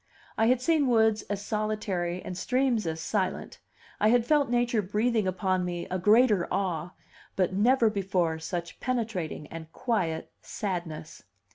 I 0.35 0.47
had 0.47 0.59
seen 0.59 0.87
woods 0.87 1.21
as 1.29 1.45
solitary 1.45 2.23
and 2.23 2.35
streams 2.35 2.87
as 2.87 2.99
silent, 2.99 3.59
I 3.99 4.07
had 4.07 4.25
felt 4.25 4.49
nature 4.49 4.81
breathing 4.81 5.27
upon 5.27 5.63
me 5.63 5.85
a 5.91 5.99
greater 5.99 6.47
awe; 6.51 6.95
but 7.35 7.53
never 7.53 7.87
before 7.91 8.39
such 8.39 8.79
penetrating 8.79 9.45
and 9.51 9.71
quiet 9.71 10.31
sadness. 10.41 11.21